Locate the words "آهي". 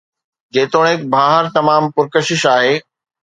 2.55-2.73